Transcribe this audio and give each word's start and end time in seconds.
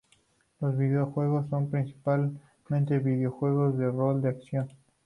Los 0.61 0.79
videojuegos 0.79 1.47
son 1.51 1.69
principalmente 1.69 2.97
videojuegos 2.97 3.77
de 3.77 3.85
rol 3.91 4.19
de 4.23 4.29
acción. 4.29 4.67